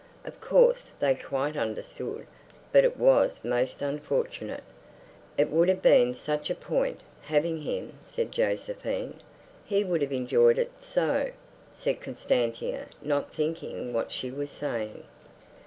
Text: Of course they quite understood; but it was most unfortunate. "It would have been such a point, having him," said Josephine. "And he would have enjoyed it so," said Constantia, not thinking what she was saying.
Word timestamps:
Of 0.25 0.41
course 0.41 0.93
they 0.99 1.13
quite 1.13 1.55
understood; 1.55 2.25
but 2.71 2.83
it 2.83 2.97
was 2.97 3.43
most 3.45 3.83
unfortunate. 3.83 4.63
"It 5.37 5.51
would 5.51 5.69
have 5.69 5.83
been 5.83 6.15
such 6.15 6.49
a 6.49 6.55
point, 6.55 7.01
having 7.21 7.61
him," 7.61 7.99
said 8.01 8.31
Josephine. 8.31 9.13
"And 9.13 9.23
he 9.63 9.83
would 9.83 10.01
have 10.01 10.11
enjoyed 10.11 10.57
it 10.57 10.71
so," 10.79 11.29
said 11.75 12.01
Constantia, 12.01 12.87
not 13.03 13.31
thinking 13.31 13.93
what 13.93 14.11
she 14.11 14.31
was 14.31 14.49
saying. 14.49 15.03